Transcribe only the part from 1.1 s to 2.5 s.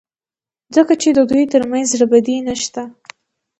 د دوی ترمنځ زړه بدي